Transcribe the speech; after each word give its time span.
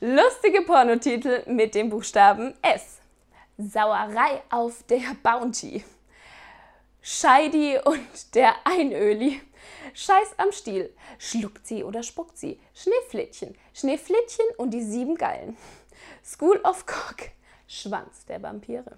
Lustige 0.00 0.62
Pornotitel 0.62 1.42
mit 1.46 1.74
dem 1.74 1.90
Buchstaben 1.90 2.54
S. 2.62 2.98
Sauerei 3.56 4.44
auf 4.48 4.84
der 4.84 5.00
Bounty. 5.24 5.82
Scheidi 7.02 7.80
und 7.84 8.32
der 8.36 8.54
Einöli. 8.62 9.40
Scheiß 9.94 10.34
am 10.36 10.52
Stiel. 10.52 10.94
Schluckt 11.18 11.66
sie 11.66 11.82
oder 11.82 12.04
spuckt 12.04 12.38
sie? 12.38 12.60
Schneeflittchen. 12.74 13.56
Schneeflittchen 13.74 14.46
und 14.56 14.70
die 14.70 14.84
sieben 14.84 15.16
Geilen. 15.16 15.56
School 16.24 16.60
of 16.62 16.86
Cock. 16.86 17.30
Schwanz 17.66 18.24
der 18.26 18.40
Vampire. 18.40 18.96